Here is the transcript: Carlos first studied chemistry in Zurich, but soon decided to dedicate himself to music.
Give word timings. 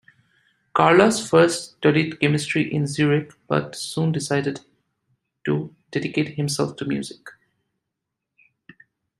Carlos 0.73 1.29
first 1.29 1.75
studied 1.77 2.19
chemistry 2.19 2.73
in 2.73 2.87
Zurich, 2.87 3.33
but 3.47 3.75
soon 3.75 4.11
decided 4.11 4.61
to 5.45 5.75
dedicate 5.91 6.29
himself 6.29 6.75
to 6.77 6.85
music. 6.85 7.19